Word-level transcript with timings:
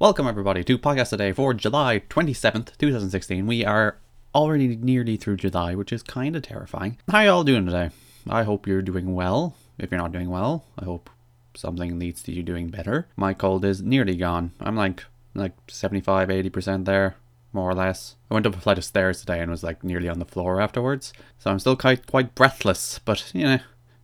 Welcome, 0.00 0.28
everybody, 0.28 0.62
to 0.62 0.78
Podcast 0.78 1.12
A 1.12 1.16
Day 1.16 1.32
for 1.32 1.52
July 1.52 2.02
27th, 2.08 2.78
2016. 2.78 3.48
We 3.48 3.64
are 3.64 3.98
already 4.32 4.76
nearly 4.76 5.16
through 5.16 5.38
July, 5.38 5.74
which 5.74 5.92
is 5.92 6.04
kind 6.04 6.36
of 6.36 6.42
terrifying. 6.42 6.98
How 7.10 7.22
y'all 7.22 7.42
doing 7.42 7.66
today? 7.66 7.90
I 8.30 8.44
hope 8.44 8.68
you're 8.68 8.80
doing 8.80 9.16
well. 9.16 9.56
If 9.76 9.90
you're 9.90 10.00
not 10.00 10.12
doing 10.12 10.30
well, 10.30 10.64
I 10.78 10.84
hope 10.84 11.10
something 11.56 11.98
leads 11.98 12.22
to 12.22 12.32
you 12.32 12.44
doing 12.44 12.68
better. 12.68 13.08
My 13.16 13.34
cold 13.34 13.64
is 13.64 13.82
nearly 13.82 14.14
gone. 14.14 14.52
I'm 14.60 14.76
like 14.76 15.04
like 15.34 15.54
75, 15.66 16.28
80% 16.28 16.84
there, 16.84 17.16
more 17.52 17.68
or 17.68 17.74
less. 17.74 18.14
I 18.30 18.34
went 18.34 18.46
up 18.46 18.54
a 18.54 18.60
flight 18.60 18.78
of 18.78 18.84
stairs 18.84 19.18
today 19.18 19.40
and 19.40 19.50
was 19.50 19.64
like 19.64 19.82
nearly 19.82 20.08
on 20.08 20.20
the 20.20 20.24
floor 20.24 20.60
afterwards. 20.60 21.12
So 21.40 21.50
I'm 21.50 21.58
still 21.58 21.74
quite 21.74 22.06
quite 22.06 22.36
breathless, 22.36 23.00
but 23.04 23.34
you 23.34 23.42
know, 23.42 23.58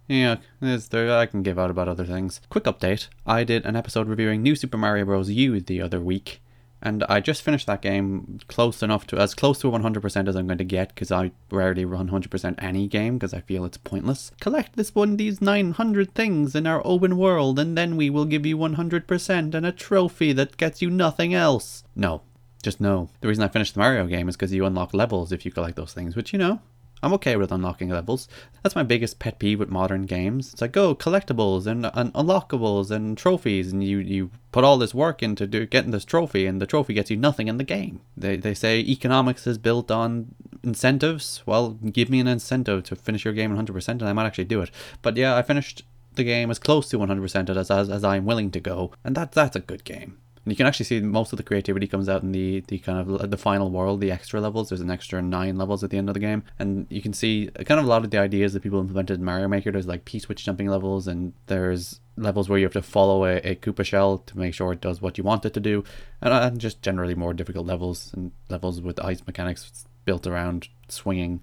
yeah, 0.09 0.37
I 0.61 1.27
can 1.27 1.43
give 1.43 1.59
out 1.59 1.71
about 1.71 1.89
other 1.89 2.05
things. 2.05 2.41
Quick 2.49 2.65
update 2.65 3.09
I 3.27 3.45
did 3.45 3.65
an 3.65 3.77
episode 3.77 4.09
reviewing 4.09 4.43
New 4.43 4.57
Super 4.57 4.79
Mario 4.79 5.05
Bros. 5.05 5.31
U 5.31 5.61
the 5.61 5.81
other 5.81 6.01
week, 6.01 6.41
and 6.83 7.03
I 7.05 7.21
just 7.21 7.41
finished 7.41 7.67
that 7.67 7.81
game 7.81 8.41
close 8.47 8.83
enough 8.83 9.07
to, 9.07 9.17
as 9.17 9.35
close 9.35 9.59
to 9.61 9.71
100% 9.71 10.29
as 10.29 10.37
I'm 10.37 10.47
going 10.47 10.59
to 10.59 10.65
get, 10.65 10.89
because 10.89 11.11
I 11.11 11.33
rarely 11.51 11.87
run 11.87 12.11
100% 12.11 12.63
any 12.63 12.87
game, 12.87 13.17
because 13.17 13.33
I 13.33 13.41
feel 13.41 13.65
it's 13.65 13.79
pointless. 13.79 14.31
Collect 14.41 14.77
this 14.77 14.95
one, 14.95 15.17
these 15.17 15.41
900 15.41 16.15
things 16.15 16.55
in 16.55 16.67
our 16.67 16.83
open 16.85 17.17
world, 17.17 17.59
and 17.59 17.77
then 17.77 17.97
we 17.97 18.11
will 18.11 18.27
give 18.27 18.45
you 18.45 18.59
100% 18.59 19.55
and 19.55 19.67
a 19.67 19.73
trophy 19.73 20.35
that 20.35 20.59
gets 20.59 20.83
you 20.83 20.91
nothing 20.91 21.33
else. 21.33 21.85
No. 21.97 22.21
Just 22.63 22.81
no. 22.81 23.09
The 23.21 23.29
reason 23.29 23.45
I 23.45 23.49
finished 23.49 23.75
the 23.75 23.81
Mario 23.81 24.07
game 24.07 24.29
is 24.29 24.37
because 24.37 24.53
you 24.53 24.65
unlock 24.65 24.93
levels 24.95 25.33
if 25.33 25.45
you 25.45 25.53
collect 25.53 25.77
those 25.77 25.93
things, 25.93 26.17
which, 26.17 26.33
you 26.33 26.39
know, 26.39 26.61
I'm 27.05 27.13
okay 27.15 27.37
with 27.37 27.53
unlocking 27.53 27.91
levels. 27.91 28.29
That's 28.63 28.75
my 28.75 28.83
biggest 28.83 29.19
pet 29.19 29.39
peeve 29.39 29.59
with 29.59 29.69
modern 29.69 30.07
games. 30.07 30.55
It's 30.55 30.63
like, 30.63 30.75
oh, 30.77 30.95
collectibles 30.95 31.67
and, 31.67 31.91
and 31.93 32.13
unlockables 32.15 32.91
and 32.91 33.17
trophies, 33.19 33.71
and 33.73 33.85
you, 33.85 33.99
you 33.99 34.31
put 34.53 34.65
all 34.65 34.79
this 34.79 34.95
work 34.95 35.23
into 35.23 35.47
do, 35.47 35.67
getting 35.67 35.91
this 35.91 36.07
trophy, 36.07 36.47
and 36.47 36.63
the 36.63 36.67
trophy 36.67 36.95
gets 36.95 37.11
you 37.11 37.19
nothing 37.19 37.47
in 37.47 37.59
the 37.59 37.65
game. 37.65 38.01
They, 38.17 38.37
they 38.37 38.55
say 38.55 38.81
economics 38.81 39.47
is 39.47 39.59
built 39.59 39.91
on 39.91 40.35
incentives. 40.63 41.43
Well, 41.45 41.73
give 41.73 42.09
me 42.09 42.21
an 42.21 42.27
incentive 42.27 42.85
to 42.85 42.97
finish 42.97 43.27
your 43.27 43.35
game 43.35 43.55
100%, 43.55 43.89
and 43.89 44.03
I 44.05 44.15
might 44.15 44.27
actually 44.27 44.45
do 44.45 44.63
it. 44.63 44.71
But 45.03 45.19
yeah, 45.19 45.37
I 45.37 45.43
finished 45.43 45.83
the 46.15 46.25
game 46.25 46.51
as 46.51 46.59
close 46.59 46.89
to 46.89 46.99
100% 46.99 47.51
as, 47.51 47.71
as, 47.71 47.91
as 47.91 48.03
I'm 48.03 48.25
willing 48.25 48.51
to 48.53 48.61
go, 48.61 48.93
and 49.05 49.15
that, 49.15 49.33
that's 49.33 49.57
a 49.57 49.61
good 49.61 49.85
game. 49.85 50.19
And 50.45 50.53
you 50.53 50.57
can 50.57 50.67
actually 50.67 50.85
see 50.85 51.01
most 51.01 51.33
of 51.33 51.39
the 51.39 51.43
creativity 51.43 51.87
comes 51.87 52.09
out 52.09 52.23
in 52.23 52.33
the, 52.33 52.61
the 52.69 52.79
kind 52.79 52.99
of 52.99 53.31
the 53.31 53.39
final 53.39 53.71
world, 53.71 54.01
the 54.01 54.11
extra 54.11 54.41
levels. 54.41 54.69
There's 54.69 54.83
an 54.83 54.91
extra 54.91 55.23
nine 55.23 55.57
levels 55.57 55.83
at 55.83 55.91
the 55.91 55.97
end 55.97 56.11
of 56.11 56.15
the 56.15 56.21
game. 56.21 56.45
And 56.59 56.87
you 56.91 57.01
can 57.01 57.15
see 57.15 57.51
kind 57.65 57.81
of 57.81 57.87
a 57.87 57.89
lot 57.89 58.05
of 58.05 58.11
the 58.11 58.19
ideas 58.19 58.53
that 58.53 58.63
people 58.63 58.79
implemented 58.79 59.19
in 59.19 59.25
Mario 59.25 59.49
Maker. 59.49 59.73
There's 59.73 59.87
like 59.87 60.05
P-switch 60.05 60.45
jumping 60.45 60.69
levels 60.69 61.09
and 61.09 61.33
there's 61.47 62.01
levels 62.17 62.49
where 62.49 62.59
you 62.59 62.67
have 62.67 62.75
to 62.75 62.83
follow 62.83 63.25
a, 63.25 63.37
a 63.39 63.55
Koopa 63.55 63.87
shell 63.87 64.19
to 64.19 64.39
make 64.39 64.53
sure 64.53 64.73
it 64.73 64.83
does 64.83 65.01
what 65.01 65.17
you 65.17 65.25
want 65.25 65.47
it 65.47 65.55
to 65.55 65.61
do. 65.61 65.83
And, 66.21 66.35
uh, 66.35 66.41
and 66.43 66.61
just 66.61 66.83
generally 66.83 67.15
more 67.15 67.33
difficult 67.33 67.67
levels 67.67 68.13
and 68.13 68.33
levels 68.51 68.83
with 68.83 69.03
ice 69.03 69.27
mechanics 69.27 69.87
built 70.05 70.27
around 70.27 70.69
swinging 70.89 71.43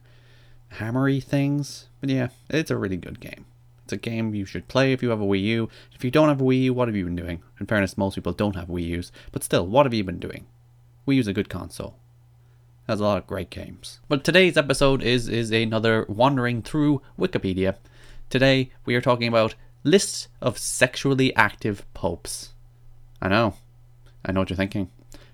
hammery 0.70 1.20
things. 1.20 1.88
But 2.00 2.12
yeah, 2.12 2.28
it's 2.50 2.72
a 2.72 2.78
really 2.78 2.98
good 2.98 3.20
game. 3.20 3.46
It's 3.92 4.08
a 4.08 4.10
game 4.10 4.34
you 4.34 4.46
should 4.46 4.70
play 4.70 4.94
if 4.94 5.04
you 5.04 5.10
have 5.10 5.20
a 5.20 5.26
Wii 5.26 5.42
U. 5.42 5.70
If 5.94 6.06
you 6.06 6.12
don't 6.12 6.30
have 6.30 6.40
a 6.40 6.46
Wii 6.46 6.64
U, 6.64 6.74
what 6.74 6.88
have 6.88 6.96
you 6.96 7.04
been 7.04 7.18
doing? 7.18 7.44
In 7.60 7.66
fairness, 7.66 7.98
most 7.98 8.16
people 8.16 8.32
don't 8.32 8.56
have 8.56 8.70
Wii 8.70 8.86
U's, 8.86 9.12
but 9.34 9.44
still, 9.44 9.68
what 9.68 9.86
have 9.86 9.94
you 9.94 10.06
been 10.06 10.18
doing? 10.18 10.46
Wii 11.06 11.16
U's 11.16 11.28
a 11.28 11.34
good 11.34 11.50
console. 11.50 11.98
It 12.88 12.92
has 12.92 13.02
a 13.02 13.04
lot 13.04 13.18
of 13.18 13.28
great 13.28 13.50
games. 13.50 14.00
But 14.08 14.24
today's 14.24 14.56
episode 14.56 15.04
is 15.04 15.28
is 15.28 15.52
another 15.52 16.06
wandering 16.08 16.62
through 16.62 17.02
Wikipedia. 17.20 17.76
Today 18.30 18.72
we 18.86 18.96
are 18.96 19.02
talking 19.02 19.28
about 19.28 19.56
lists 19.84 20.30
of 20.40 20.58
sexually 20.58 21.36
active 21.36 21.84
popes. 21.94 22.54
I 23.22 23.28
know. 23.28 23.56
I 24.24 24.32
know 24.32 24.40
what 24.40 24.50
you're 24.50 24.56
thinking. 24.56 24.90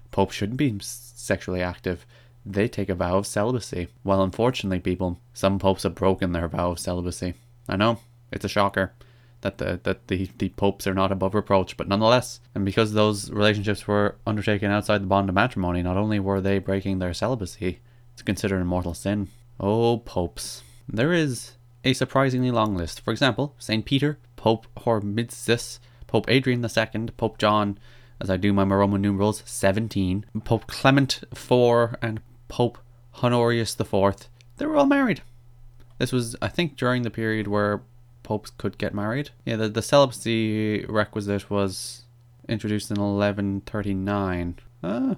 Popes 0.09 0.33
shouldn't 0.33 0.57
be 0.57 0.79
sexually 0.81 1.61
active. 1.61 2.07
They 2.43 2.67
take 2.67 2.89
a 2.89 2.95
vow 2.95 3.19
of 3.19 3.27
celibacy. 3.27 3.89
Well, 4.03 4.23
unfortunately, 4.23 4.79
people, 4.79 5.19
some 5.31 5.59
popes 5.59 5.83
have 5.83 5.93
broken 5.93 6.31
their 6.31 6.47
vow 6.47 6.71
of 6.71 6.79
celibacy. 6.79 7.35
I 7.69 7.75
know. 7.75 7.99
It's 8.31 8.45
a 8.45 8.49
shocker 8.49 8.93
that 9.41 9.57
the 9.57 9.79
that 9.83 10.07
the, 10.07 10.29
the 10.37 10.49
popes 10.49 10.87
are 10.87 10.93
not 10.93 11.11
above 11.11 11.35
reproach, 11.35 11.77
but 11.77 11.87
nonetheless, 11.87 12.39
and 12.55 12.65
because 12.65 12.93
those 12.93 13.29
relationships 13.31 13.87
were 13.87 14.15
undertaken 14.25 14.71
outside 14.71 15.01
the 15.01 15.07
bond 15.07 15.29
of 15.29 15.35
matrimony, 15.35 15.81
not 15.83 15.97
only 15.97 16.19
were 16.19 16.41
they 16.41 16.59
breaking 16.59 16.99
their 16.99 17.13
celibacy, 17.13 17.79
it's 18.13 18.21
considered 18.21 18.61
a 18.61 18.65
mortal 18.65 18.93
sin. 18.93 19.27
Oh, 19.59 19.97
popes. 19.99 20.63
There 20.87 21.13
is 21.13 21.53
a 21.83 21.93
surprisingly 21.93 22.51
long 22.51 22.75
list. 22.75 23.01
For 23.01 23.11
example, 23.11 23.55
Saint 23.59 23.85
Peter, 23.85 24.17
Pope 24.35 24.67
Hormisdas, 24.77 25.79
Pope 26.07 26.25
Adrian 26.29 26.63
II, 26.63 27.07
Pope 27.17 27.37
John, 27.37 27.77
as 28.19 28.29
I 28.29 28.37
do 28.37 28.53
my 28.53 28.63
Roman 28.63 29.01
numerals, 29.01 29.43
17, 29.45 30.25
Pope 30.43 30.67
Clement 30.67 31.23
IV, 31.31 31.95
and 32.01 32.21
Pope 32.47 32.79
Honorius 33.21 33.79
IV. 33.79 34.29
They 34.57 34.65
were 34.65 34.75
all 34.75 34.85
married. 34.85 35.21
This 35.97 36.11
was, 36.11 36.35
I 36.41 36.47
think, 36.47 36.77
during 36.77 37.03
the 37.03 37.09
period 37.09 37.47
where 37.47 37.81
popes 38.27 38.51
could 38.57 38.77
get 38.77 38.93
married. 38.93 39.29
Yeah, 39.45 39.55
the, 39.55 39.69
the 39.69 39.81
celibacy 39.81 40.85
requisite 40.89 41.49
was 41.49 42.03
introduced 42.49 42.91
in 42.91 42.99
1139. 42.99 44.59
Uh, 44.83 45.15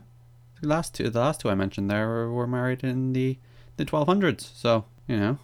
the 0.61 0.67
last 0.67 0.93
two, 0.93 1.09
the 1.09 1.19
last 1.19 1.41
two 1.41 1.49
I 1.49 1.55
mentioned 1.55 1.89
there 1.89 2.07
were, 2.07 2.31
were 2.31 2.47
married 2.47 2.83
in 2.83 3.13
the 3.13 3.39
the 3.77 3.85
1200s. 3.85 4.55
So 4.55 4.85
you 5.07 5.17
know, 5.17 5.37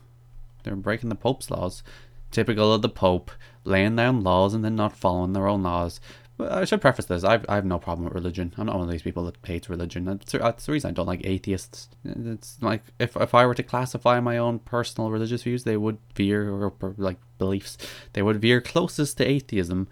they're 0.64 0.76
breaking 0.76 1.10
the 1.10 1.16
Pope's 1.16 1.50
laws. 1.50 1.82
Typical 2.30 2.72
of 2.72 2.84
the 2.84 2.90
Pope, 2.90 3.32
laying 3.64 3.96
down 3.96 4.22
laws 4.22 4.54
and 4.54 4.64
then 4.64 4.76
not 4.76 4.96
following 4.96 5.34
their 5.34 5.48
own 5.48 5.64
laws. 5.64 6.00
I 6.38 6.66
should 6.66 6.82
preface 6.82 7.06
this. 7.06 7.24
I've, 7.24 7.46
I 7.48 7.56
have 7.56 7.66
no 7.66 7.80
problem 7.80 8.06
with 8.06 8.14
religion. 8.14 8.54
I'm 8.58 8.66
not 8.66 8.76
one 8.76 8.84
of 8.86 8.92
these 8.92 9.02
people 9.02 9.24
that 9.26 9.38
hates 9.46 9.70
religion. 9.70 10.04
That's, 10.04 10.32
that's 10.34 10.66
the 10.66 10.72
reason 10.74 10.90
I 10.90 10.94
don't 10.94 11.08
like 11.08 11.26
atheists. 11.26 11.88
It's 12.04 12.58
like 12.62 12.84
if, 13.00 13.16
if 13.16 13.34
I 13.34 13.46
were 13.46 13.56
to 13.56 13.64
classify 13.64 14.20
my 14.20 14.38
own 14.38 14.60
personal 14.60 15.12
religious 15.12 15.44
views, 15.44 15.64
they 15.64 15.78
would 15.78 15.98
veer, 16.14 16.50
or, 16.50 16.74
or 16.82 16.96
like 16.98 17.18
beliefs, 17.38 17.78
they 18.14 18.22
would 18.22 18.42
veer 18.42 18.60
closest 18.60 19.18
to 19.18 19.26
atheism. 19.26 19.88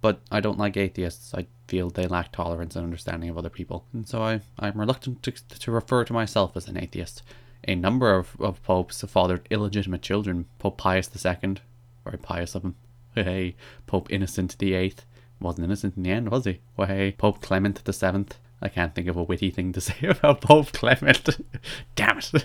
But 0.00 0.20
I 0.30 0.40
don't 0.40 0.58
like 0.58 0.76
atheists. 0.76 1.34
I 1.34 1.46
feel 1.66 1.88
they 1.88 2.06
lack 2.06 2.32
tolerance 2.32 2.76
and 2.76 2.84
understanding 2.84 3.30
of 3.30 3.38
other 3.38 3.50
people. 3.50 3.86
And 3.92 4.06
so 4.06 4.22
I, 4.22 4.40
I'm 4.58 4.78
reluctant 4.78 5.22
to, 5.22 5.32
to 5.32 5.70
refer 5.70 6.04
to 6.04 6.12
myself 6.12 6.56
as 6.56 6.68
an 6.68 6.76
atheist. 6.76 7.22
A 7.66 7.74
number 7.74 8.14
of, 8.14 8.36
of 8.40 8.62
popes 8.62 9.00
have 9.00 9.10
fathered 9.10 9.46
illegitimate 9.50 10.02
children. 10.02 10.46
Pope 10.58 10.78
Pius 10.78 11.10
II, 11.14 11.56
very 12.04 12.18
pious 12.18 12.54
of 12.54 12.62
him. 12.62 12.76
Hey, 13.14 13.56
Pope 13.86 14.12
Innocent 14.12 14.54
VIII 14.60 14.94
wasn't 15.40 15.64
innocent 15.64 15.96
in 15.96 16.02
the 16.02 16.10
end, 16.10 16.30
was 16.30 16.44
he? 16.44 16.60
Why, 16.76 17.14
Pope 17.16 17.40
Clement 17.40 17.84
the 17.84 17.92
Seventh. 17.92 18.38
I 18.60 18.68
can't 18.68 18.94
think 18.94 19.06
of 19.06 19.16
a 19.16 19.22
witty 19.22 19.50
thing 19.50 19.72
to 19.72 19.80
say 19.80 20.08
about 20.08 20.40
Pope 20.40 20.72
Clement. 20.72 21.38
Damn 21.94 22.18
it. 22.18 22.44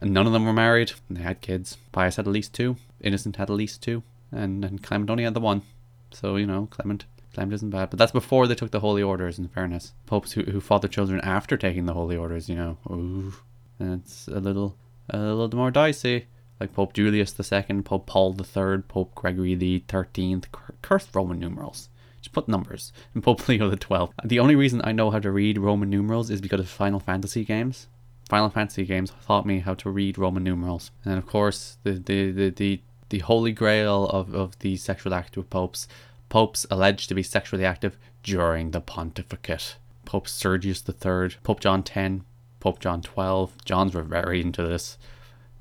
and 0.00 0.12
none 0.12 0.26
of 0.26 0.32
them 0.32 0.44
were 0.44 0.52
married. 0.52 0.92
They 1.08 1.22
had 1.22 1.40
kids. 1.40 1.78
Pius 1.92 2.16
had 2.16 2.26
at 2.26 2.32
least 2.32 2.52
two. 2.52 2.76
Innocent 3.00 3.36
had 3.36 3.50
at 3.50 3.56
least 3.56 3.82
two. 3.82 4.02
And, 4.30 4.64
and 4.64 4.82
Clement 4.82 5.10
only 5.10 5.24
had 5.24 5.34
the 5.34 5.40
one. 5.40 5.62
So, 6.10 6.36
you 6.36 6.46
know, 6.46 6.68
Clement 6.70 7.06
Clement 7.34 7.54
isn't 7.54 7.70
bad. 7.70 7.90
But 7.90 7.98
that's 7.98 8.12
before 8.12 8.46
they 8.46 8.54
took 8.54 8.70
the 8.70 8.80
holy 8.80 9.02
orders, 9.02 9.38
in 9.38 9.48
fairness. 9.48 9.92
Popes 10.06 10.32
who, 10.32 10.42
who 10.42 10.60
fought 10.60 10.82
their 10.82 10.88
children 10.88 11.20
after 11.20 11.56
taking 11.56 11.86
the 11.86 11.94
holy 11.94 12.16
orders, 12.16 12.48
you 12.48 12.56
know. 12.56 12.78
Ooh. 12.90 13.32
It's 13.78 14.26
a 14.26 14.40
little, 14.40 14.76
a 15.08 15.18
little 15.18 15.56
more 15.56 15.70
dicey. 15.70 16.26
Like 16.58 16.72
Pope 16.72 16.92
Julius 16.94 17.34
II, 17.38 17.82
Pope 17.82 18.06
Paul 18.06 18.36
III, 18.36 18.78
Pope 18.88 19.14
Gregory 19.14 19.54
the 19.54 19.84
Thirteenth, 19.86 20.48
cursed 20.82 21.14
Roman 21.14 21.38
numerals. 21.38 21.88
Just 22.28 22.34
put 22.34 22.46
numbers. 22.46 22.92
And 23.14 23.22
Pope 23.22 23.48
Leo 23.48 23.70
the 23.70 23.76
12th. 23.78 24.12
The 24.22 24.38
only 24.38 24.54
reason 24.54 24.82
I 24.84 24.92
know 24.92 25.10
how 25.10 25.18
to 25.18 25.30
read 25.30 25.56
Roman 25.56 25.88
numerals 25.88 26.28
is 26.28 26.42
because 26.42 26.60
of 26.60 26.68
Final 26.68 27.00
Fantasy 27.00 27.42
games. 27.42 27.86
Final 28.28 28.50
Fantasy 28.50 28.84
games 28.84 29.14
taught 29.26 29.46
me 29.46 29.60
how 29.60 29.72
to 29.72 29.88
read 29.88 30.18
Roman 30.18 30.44
numerals. 30.44 30.90
And 31.06 31.16
of 31.16 31.24
course, 31.24 31.78
the 31.84 31.92
the, 31.92 32.30
the, 32.30 32.50
the, 32.50 32.80
the 33.08 33.18
holy 33.20 33.52
grail 33.52 34.04
of, 34.08 34.34
of 34.34 34.58
the 34.58 34.76
sexual 34.76 35.14
active 35.14 35.48
popes, 35.48 35.88
popes 36.28 36.66
alleged 36.70 37.08
to 37.08 37.14
be 37.14 37.22
sexually 37.22 37.64
active 37.64 37.96
during 38.22 38.72
the 38.72 38.82
pontificate. 38.82 39.76
Pope 40.04 40.28
Sergius 40.28 40.84
III, 40.86 41.30
Pope 41.42 41.60
John 41.60 41.82
X, 41.90 42.20
Pope 42.60 42.78
John 42.78 43.02
XII. 43.02 43.54
Johns 43.64 43.94
were 43.94 44.02
very 44.02 44.42
into 44.42 44.66
this. 44.66 44.98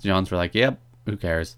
Johns 0.02 0.31
were 0.31 0.38
like, 0.38 0.54
yep, 0.54 0.81
who 1.06 1.16
cares? 1.16 1.56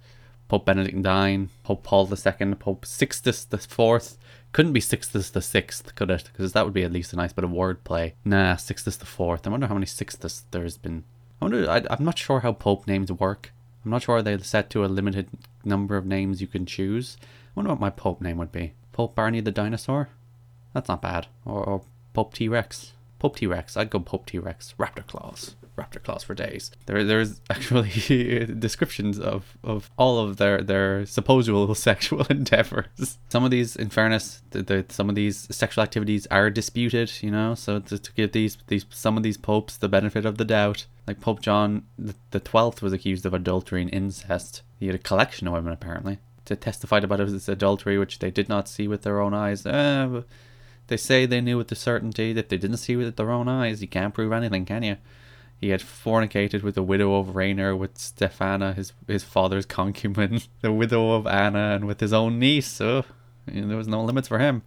Pope 0.50 0.66
Benedict 0.66 0.98
IX, 0.98 1.52
Pope 1.64 1.84
Paul 1.84 2.08
II, 2.12 2.56
Pope 2.56 2.86
Sixtus 2.86 3.48
IV, 3.52 4.18
couldn't 4.52 4.74
be 4.74 4.80
Sixtus 4.80 5.30
the 5.30 5.42
Sixth, 5.42 5.94
could 5.96 6.10
it? 6.10 6.30
Because 6.32 6.54
that 6.54 6.66
would 6.66 6.74
be 6.74 6.84
at 6.84 6.92
least 6.92 7.14
a 7.14 7.16
nice 7.16 7.34
bit 7.34 7.44
of 7.44 7.52
wordplay. 7.52 8.14
Nah, 8.26 8.56
Sixtus 8.56 8.98
the 8.98 9.06
Fourth. 9.06 9.46
I 9.46 9.50
wonder 9.50 9.68
how 9.68 9.76
many 9.76 9.86
Sixtus 9.86 10.44
there's 10.52 10.78
been. 10.78 11.04
I 11.42 11.46
wonder. 11.46 11.70
I, 11.70 11.84
I'm 11.90 12.06
not 12.06 12.18
sure 12.18 12.40
how 12.40 12.54
Pope 12.54 12.88
names 12.88 13.12
work. 13.12 13.54
I'm 13.86 13.92
not 13.92 14.04
sure 14.04 14.22
they're 14.22 14.40
set 14.40 14.70
to 14.72 14.84
a 14.84 14.88
limited 14.88 15.30
number 15.64 15.98
of 15.98 16.06
names 16.06 16.42
you 16.42 16.48
can 16.48 16.66
choose. 16.66 17.18
I 17.22 17.26
wonder 17.56 17.70
what 17.70 17.80
my 17.80 17.90
Pope 17.90 18.22
name 18.22 18.38
would 18.38 18.52
be. 18.52 18.74
Pope 18.92 19.16
Barney 19.16 19.40
the 19.40 19.52
Dinosaur? 19.52 20.10
That's 20.74 20.90
not 20.90 21.02
bad. 21.02 21.28
Or, 21.46 21.64
or 21.64 21.82
Pope 22.14 22.34
T 22.34 22.48
Rex. 22.50 22.94
Pope 23.20 23.36
T 23.36 23.46
Rex. 23.46 23.78
I'd 23.78 23.90
go 23.90 24.00
Pope 24.00 24.26
T 24.26 24.40
Rex. 24.40 24.74
Raptor 24.80 25.06
Claws. 25.06 25.56
raptor 25.78 26.02
claws 26.02 26.24
for 26.24 26.34
days. 26.34 26.72
There, 26.86 27.04
there's 27.04 27.42
actually 27.50 28.46
descriptions 28.58 29.20
of, 29.20 29.58
of 29.64 29.92
all 29.98 30.20
of 30.20 30.38
their, 30.38 30.62
their 30.62 31.06
supposed 31.06 31.50
sexual 31.78 32.26
endeavors. 32.30 33.18
Some 33.30 33.44
of 33.44 33.52
these, 33.52 33.76
in 33.76 33.90
fairness, 33.90 34.42
the, 34.52 34.64
the, 34.64 34.86
some 34.90 35.10
of 35.10 35.16
these 35.16 35.54
sexual 35.56 35.84
activities 35.84 36.28
are 36.28 36.50
disputed, 36.50 37.12
you 37.22 37.32
know, 37.32 37.56
so 37.56 37.80
to, 37.80 38.00
to 38.00 38.14
give 38.14 38.32
these, 38.32 38.58
these 38.68 38.86
some 38.90 39.18
of 39.18 39.24
these 39.24 39.38
popes 39.38 39.78
the 39.78 39.90
benefit 39.90 40.26
of 40.26 40.38
the 40.38 40.46
doubt. 40.46 40.86
Like 41.08 41.22
Pope 41.22 41.42
John 41.42 41.86
the 41.98 42.40
Twelfth 42.40 42.82
was 42.82 42.94
accused 42.94 43.26
of 43.26 43.34
adultery 43.34 43.82
and 43.82 43.94
incest. 43.94 44.62
He 44.80 44.86
had 44.86 44.96
a 44.96 45.00
collection 45.00 45.48
of 45.48 45.54
women 45.54 45.74
apparently. 45.74 46.20
To 46.46 46.56
testified 46.56 47.04
about 47.04 47.20
his 47.20 47.50
adultery, 47.50 47.98
which 47.98 48.20
they 48.20 48.32
did 48.32 48.50
not 48.50 48.68
see 48.68 48.88
with 48.88 49.04
their 49.04 49.20
own 49.20 49.34
eyes. 49.34 49.66
Uh, 49.66 50.24
they 50.90 50.98
say 50.98 51.26
they 51.26 51.42
knew 51.42 51.58
with 51.58 51.70
the 51.70 51.76
certainty 51.76 52.34
that 52.34 52.50
they 52.50 52.58
didn't 52.58 52.78
see 52.78 52.96
with 52.96 53.16
their 53.16 53.32
own 53.32 53.48
eyes. 53.48 53.82
You 53.82 53.88
can't 53.88 54.14
prove 54.14 54.32
anything, 54.32 54.66
can 54.66 54.84
you? 54.84 54.98
He 55.60 55.70
had 55.70 55.82
fornicated 55.82 56.64
with 56.64 56.76
the 56.76 56.84
widow 56.84 57.16
of 57.16 57.36
Rainer, 57.36 57.76
with 57.76 57.96
Stefana, 57.96 58.76
his 58.76 58.94
his 59.08 59.24
father's 59.24 59.66
concubine, 59.66 60.42
the 60.62 60.72
widow 60.72 61.12
of 61.12 61.28
Anna, 61.28 61.76
and 61.76 61.86
with 61.86 62.00
his 62.00 62.14
own 62.14 62.40
niece. 62.40 62.68
So 62.68 63.06
you 63.52 63.62
know, 63.62 63.68
there 63.68 63.78
was 63.78 63.88
no 63.88 64.04
limits 64.04 64.28
for 64.28 64.40
him. 64.40 64.64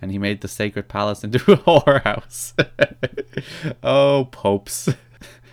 And 0.00 0.10
he 0.10 0.18
made 0.18 0.42
the 0.42 0.48
sacred 0.48 0.88
palace 0.88 1.24
into 1.24 1.38
a 1.50 1.56
whorehouse. 1.66 2.52
oh, 3.82 4.28
popes. 4.30 4.90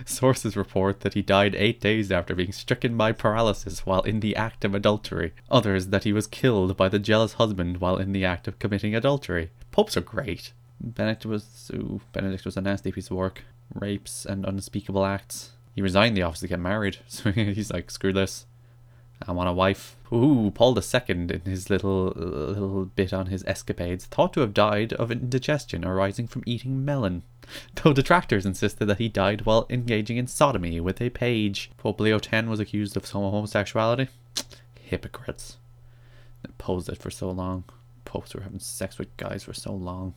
Sources 0.06 0.58
report 0.58 1.00
that 1.00 1.14
he 1.14 1.22
died 1.22 1.56
eight 1.56 1.80
days 1.80 2.12
after 2.12 2.36
being 2.36 2.52
stricken 2.52 2.98
by 2.98 3.14
paralysis 3.14 3.86
while 3.86 4.02
in 4.02 4.20
the 4.20 4.36
act 4.36 4.66
of 4.66 4.76
adultery. 4.76 5.34
Others 5.50 5.88
that 5.88 6.04
he 6.04 6.12
was 6.12 6.28
killed 6.28 6.76
by 6.76 6.90
the 6.90 7.00
jealous 7.00 7.34
husband 7.34 7.78
while 7.78 7.98
in 7.98 8.12
the 8.12 8.26
act 8.26 8.48
of 8.48 8.60
committing 8.60 8.94
adultery. 8.94 9.50
Popes 9.74 9.98
are 9.98 10.02
great. 10.02 10.54
Benedict 10.80 11.26
was 11.26 11.72
ooh, 11.74 12.00
Benedict 12.14 12.46
was 12.46 12.56
a 12.56 12.62
nasty 12.62 12.92
piece 12.92 13.10
of 13.10 13.18
work. 13.18 13.44
Rapes 13.74 14.24
and 14.24 14.46
unspeakable 14.46 15.04
acts. 15.04 15.54
He 15.74 15.82
resigned 15.82 16.16
the 16.16 16.22
office 16.22 16.42
to 16.42 16.48
get 16.48 16.60
married. 16.60 16.98
So 17.08 17.32
he's 17.32 17.72
like, 17.72 17.90
screw 17.90 18.14
this. 18.14 18.46
I 19.28 19.32
want 19.32 19.50
a 19.50 19.54
wife. 19.54 19.96
Ooh, 20.12 20.52
Paul 20.54 20.78
II, 20.78 21.02
in 21.08 21.42
his 21.46 21.72
little 21.72 22.14
little 22.16 22.86
bit 22.86 23.14
on 23.14 23.28
his 23.28 23.44
escapades, 23.46 24.06
thought 24.06 24.34
to 24.34 24.42
have 24.42 24.54
died 24.54 24.94
of 24.94 25.12
indigestion 25.12 25.84
arising 25.84 26.28
from 26.28 26.44
eating 26.46 26.86
melon, 26.86 27.24
though 27.76 27.94
detractors 27.94 28.46
insisted 28.46 28.86
that 28.86 29.00
he 29.00 29.10
died 29.10 29.42
while 29.42 29.66
engaging 29.72 30.18
in 30.18 30.28
sodomy 30.28 30.80
with 30.80 31.02
a 31.02 31.10
page. 31.10 31.72
Pope 31.78 32.00
Leo 32.00 32.18
X 32.18 32.48
was 32.48 32.60
accused 32.60 32.96
of 32.96 33.10
homosexuality. 33.10 34.10
Hypocrites. 34.76 35.58
They 36.44 36.52
posed 36.60 36.90
it 36.90 37.00
for 37.00 37.10
so 37.10 37.32
long. 37.32 37.64
Popes 38.06 38.34
were 38.34 38.42
having 38.42 38.60
sex 38.60 38.98
with 38.98 39.16
guys 39.18 39.44
for 39.44 39.54
so 39.54 39.74
long. 39.74 40.14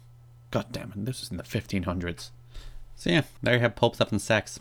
God 0.51 0.67
damn 0.73 0.93
it, 0.93 1.05
this 1.05 1.21
was 1.21 1.31
in 1.31 1.37
the 1.37 1.43
1500s. 1.43 2.31
So 2.95 3.11
yeah, 3.11 3.23
there 3.43 3.55
you 3.55 3.61
have 3.61 3.77
popes 3.77 3.99
having 3.99 4.19
sex. 4.19 4.61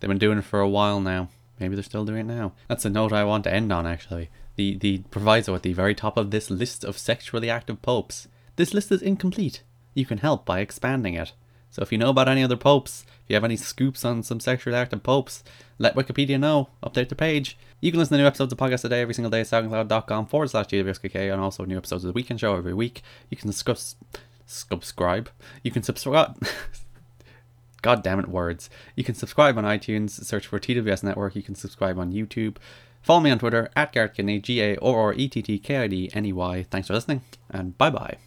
They've 0.00 0.08
been 0.08 0.18
doing 0.18 0.38
it 0.38 0.44
for 0.44 0.60
a 0.60 0.68
while 0.68 1.00
now. 1.00 1.28
Maybe 1.58 1.74
they're 1.74 1.84
still 1.84 2.04
doing 2.04 2.20
it 2.20 2.34
now. 2.34 2.52
That's 2.68 2.84
a 2.84 2.90
note 2.90 3.12
I 3.12 3.24
want 3.24 3.44
to 3.44 3.54
end 3.54 3.72
on, 3.72 3.86
actually. 3.86 4.30
The, 4.56 4.76
the 4.76 4.98
proviso 5.10 5.54
at 5.54 5.62
the 5.62 5.72
very 5.72 5.94
top 5.94 6.16
of 6.16 6.30
this 6.30 6.50
list 6.50 6.84
of 6.84 6.98
sexually 6.98 7.48
active 7.48 7.80
popes. 7.82 8.26
This 8.56 8.74
list 8.74 8.90
is 8.90 9.00
incomplete. 9.00 9.62
You 9.94 10.04
can 10.04 10.18
help 10.18 10.44
by 10.44 10.58
expanding 10.58 11.14
it. 11.14 11.32
So 11.72 11.82
if 11.82 11.90
you 11.90 11.98
know 11.98 12.10
about 12.10 12.28
any 12.28 12.44
other 12.44 12.56
popes, 12.56 13.04
if 13.24 13.30
you 13.30 13.34
have 13.34 13.44
any 13.44 13.56
scoops 13.56 14.04
on 14.04 14.22
some 14.22 14.40
sexually 14.40 14.76
active 14.76 15.02
popes, 15.02 15.42
let 15.78 15.96
Wikipedia 15.96 16.38
know. 16.38 16.68
Update 16.82 17.08
the 17.08 17.14
page. 17.14 17.56
You 17.80 17.90
can 17.90 17.98
listen 17.98 18.16
to 18.16 18.22
new 18.22 18.26
episodes 18.26 18.52
of 18.52 18.58
podcast 18.58 18.84
a 18.84 18.90
day 18.90 19.00
every 19.00 19.14
single 19.14 19.30
day 19.30 19.40
at 19.40 19.46
soundcloud.com 19.46 20.26
forward 20.26 20.50
slash 20.50 20.66
GWSKK 20.66 21.32
and 21.32 21.40
also 21.40 21.64
new 21.64 21.78
episodes 21.78 22.04
of 22.04 22.08
the 22.08 22.12
weekend 22.12 22.40
show 22.40 22.54
every 22.54 22.74
week. 22.74 23.02
You 23.30 23.38
can 23.38 23.48
discuss, 23.48 23.96
subscribe. 24.44 25.30
You 25.62 25.70
can 25.70 25.82
subscribe. 25.82 26.46
God 27.82 28.02
damn 28.02 28.20
it, 28.20 28.28
words. 28.28 28.68
You 28.94 29.02
can 29.02 29.14
subscribe 29.14 29.56
on 29.56 29.64
iTunes, 29.64 30.10
search 30.10 30.46
for 30.46 30.60
TWS 30.60 31.02
Network. 31.02 31.34
You 31.34 31.42
can 31.42 31.54
subscribe 31.54 31.98
on 31.98 32.12
YouTube. 32.12 32.58
Follow 33.00 33.20
me 33.20 33.30
on 33.30 33.38
Twitter 33.38 33.70
at 33.74 33.92
Garrett 33.92 34.14
Kidney, 34.14 34.38
G 34.38 34.60
A 34.60 34.76
O 34.76 34.94
R 34.94 35.12
E 35.14 35.26
T 35.26 35.42
T 35.42 35.58
K 35.58 35.78
I 35.78 35.86
D 35.88 36.10
N 36.12 36.26
E 36.26 36.32
Y. 36.32 36.66
Thanks 36.70 36.86
for 36.86 36.94
listening, 36.94 37.22
and 37.50 37.76
bye 37.76 37.90
bye. 37.90 38.18